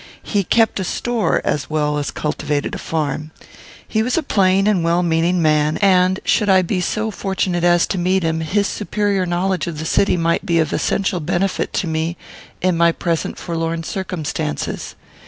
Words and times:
He 0.23 0.43
kept 0.43 0.79
a 0.79 0.83
store 0.83 1.41
as 1.45 1.69
well 1.69 1.99
as 1.99 2.09
cultivated 2.09 2.73
a 2.73 2.79
farm. 2.79 3.29
He 3.87 4.01
was 4.01 4.17
a 4.17 4.23
plain 4.23 4.65
and 4.65 4.83
well 4.83 5.03
meaning 5.03 5.43
man, 5.43 5.77
and, 5.77 6.19
should 6.25 6.49
I 6.49 6.63
be 6.63 6.81
so 6.81 7.11
fortunate 7.11 7.63
as 7.63 7.85
to 7.85 7.99
meet 7.99 8.23
him, 8.23 8.39
his 8.39 8.65
superior 8.65 9.27
knowledge 9.27 9.67
of 9.67 9.77
the 9.77 9.85
city 9.85 10.17
might 10.17 10.43
be 10.43 10.57
of 10.57 10.73
essential 10.73 11.19
benefit 11.19 11.71
to 11.73 11.87
me 11.87 12.17
in 12.63 12.75
my 12.77 12.91
present 12.91 13.37
forlorn 13.37 13.83
circumstances. 13.83 14.95